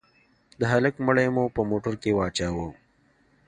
د 0.59 0.61
هلك 0.73 0.95
مړى 1.05 1.27
مو 1.35 1.43
په 1.55 1.61
موټر 1.69 1.93
کښې 2.01 2.11
واچاوه. 2.17 2.67